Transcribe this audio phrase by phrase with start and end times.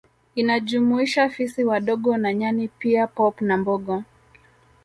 [0.35, 4.03] Inajumuisha fisi wadogo na Nyani pia pop na mbogo